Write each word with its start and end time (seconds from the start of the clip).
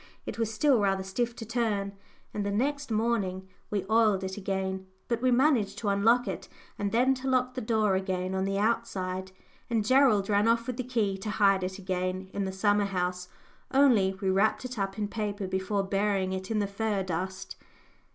It 0.25 0.39
was 0.39 0.51
still 0.51 0.79
rather 0.79 1.03
stiff 1.03 1.35
to 1.35 1.45
turn 1.45 1.91
and 2.33 2.43
the 2.43 2.49
next 2.49 2.89
morning 2.89 3.47
we 3.69 3.85
oiled 3.87 4.23
it 4.23 4.35
again 4.35 4.87
but 5.07 5.21
we 5.21 5.29
managed 5.29 5.77
to 5.77 5.89
unlock 5.89 6.27
it, 6.27 6.49
and 6.79 6.91
then 6.91 7.13
to 7.13 7.27
lock 7.27 7.53
the 7.53 7.61
door 7.61 7.93
again 7.93 8.33
on 8.33 8.43
the 8.45 8.57
outside. 8.57 9.31
And 9.69 9.85
Gerald 9.85 10.27
ran 10.27 10.47
off 10.47 10.65
with 10.65 10.77
the 10.77 10.83
key 10.83 11.19
to 11.19 11.29
hide 11.29 11.63
it 11.63 11.77
again 11.77 12.31
in 12.33 12.45
the 12.45 12.51
summer 12.51 12.85
house; 12.85 13.27
only 13.69 14.17
we 14.19 14.31
wrapped 14.31 14.65
it 14.65 14.79
up 14.79 14.97
in 14.97 15.07
paper 15.07 15.45
before 15.45 15.83
burying 15.83 16.33
it 16.33 16.49
in 16.49 16.57
the 16.57 16.65
fir 16.65 17.03
dust. 17.03 17.55